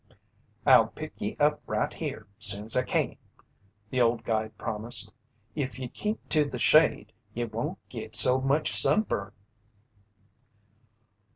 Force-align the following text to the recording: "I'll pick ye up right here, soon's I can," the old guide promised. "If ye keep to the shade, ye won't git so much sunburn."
"I'll 0.65 0.87
pick 0.87 1.21
ye 1.21 1.37
up 1.39 1.61
right 1.67 1.93
here, 1.93 2.25
soon's 2.39 2.75
I 2.75 2.81
can," 2.81 3.17
the 3.91 4.01
old 4.01 4.23
guide 4.23 4.57
promised. 4.57 5.13
"If 5.53 5.77
ye 5.77 5.89
keep 5.89 6.27
to 6.29 6.43
the 6.43 6.57
shade, 6.57 7.13
ye 7.35 7.43
won't 7.43 7.77
git 7.87 8.15
so 8.15 8.41
much 8.41 8.71
sunburn." 8.75 9.31